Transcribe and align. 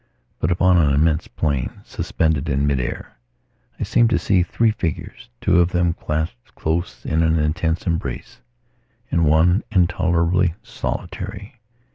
But 0.39 0.49
upon 0.49 0.77
an 0.79 0.95
immense 0.95 1.27
plain, 1.27 1.81
suspended 1.85 2.49
in 2.49 2.65
mid 2.65 2.79
air, 2.79 3.17
I 3.79 3.83
seem 3.83 4.07
to 4.07 4.17
see 4.17 4.41
three 4.41 4.71
figures, 4.71 5.29
two 5.39 5.59
of 5.59 5.69
them 5.73 5.93
clasped 5.93 6.55
close 6.55 7.05
in 7.05 7.21
an 7.21 7.37
intense 7.37 7.85
embrace, 7.85 8.41
and 9.11 9.25
one 9.27 9.63
intolerably 9.71 10.55
solitary. 10.63 11.59